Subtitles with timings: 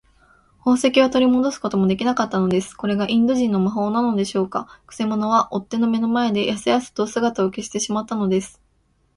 [0.65, 2.73] 宝石をとりもどすこともできなかったのです。
[2.73, 4.81] これがインド人の魔法なのでしょうか。
[4.87, 8.59] くせ者は追っ手の目の前で、やすやすと姿を消してしまったのです。